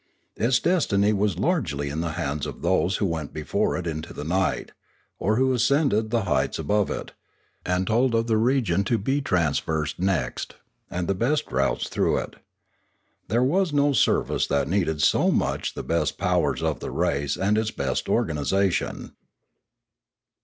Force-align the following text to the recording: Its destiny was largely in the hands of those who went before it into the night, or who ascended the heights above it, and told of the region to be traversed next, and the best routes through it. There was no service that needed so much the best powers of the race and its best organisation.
Its 0.35 0.57
destiny 0.59 1.13
was 1.13 1.37
largely 1.37 1.89
in 1.91 2.01
the 2.01 2.13
hands 2.13 2.47
of 2.47 2.63
those 2.63 2.95
who 2.97 3.05
went 3.05 3.31
before 3.31 3.77
it 3.77 3.85
into 3.85 4.13
the 4.15 4.23
night, 4.23 4.71
or 5.19 5.35
who 5.35 5.53
ascended 5.53 6.09
the 6.09 6.23
heights 6.23 6.57
above 6.57 6.89
it, 6.89 7.11
and 7.67 7.85
told 7.85 8.15
of 8.15 8.25
the 8.25 8.35
region 8.35 8.83
to 8.83 8.97
be 8.97 9.21
traversed 9.21 9.99
next, 9.99 10.55
and 10.89 11.07
the 11.07 11.13
best 11.13 11.51
routes 11.51 11.87
through 11.87 12.17
it. 12.17 12.37
There 13.27 13.43
was 13.43 13.71
no 13.73 13.93
service 13.93 14.47
that 14.47 14.67
needed 14.67 15.03
so 15.03 15.29
much 15.29 15.75
the 15.75 15.83
best 15.83 16.17
powers 16.17 16.63
of 16.63 16.79
the 16.79 16.89
race 16.89 17.37
and 17.37 17.55
its 17.55 17.69
best 17.69 18.09
organisation. 18.09 19.11